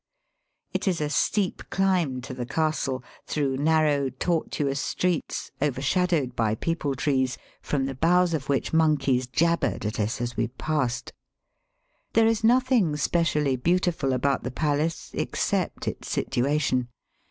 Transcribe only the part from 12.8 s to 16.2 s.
specially beautiful about the palace except its